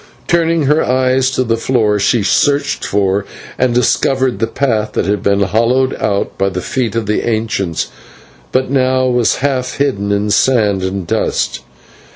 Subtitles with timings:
[0.25, 3.23] Turning her eyes to the floor, she searched for
[3.59, 7.91] and discovered the path that had been hollowed out by the feet of the ancients,
[8.51, 11.59] but now was half hidden in sand and dust.